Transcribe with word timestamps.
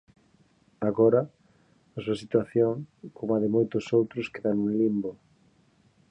Agora, 0.89 1.21
a 1.97 1.99
súa 2.03 2.19
situación, 2.23 2.73
coma 3.17 3.35
a 3.39 3.41
de 3.43 3.49
moitos 3.55 3.85
outros, 3.97 4.31
queda 4.33 4.51
nun 4.57 4.69
limbo. 4.81 5.11